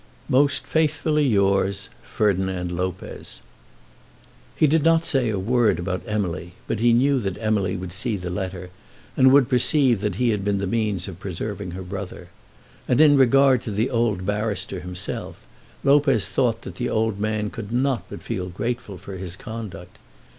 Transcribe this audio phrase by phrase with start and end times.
[0.29, 3.39] Most faithfully yours, FERDINAND LOPEZ.
[4.55, 8.17] He did not say a word about Emily, but he knew that Emily would see
[8.17, 8.71] the letter
[9.15, 12.29] and would perceive that he had been the means of preserving her brother;
[12.87, 15.45] and, in regard to the old barrister himself,
[15.83, 19.99] Lopez thought that the old man could not but feel grateful for his conduct.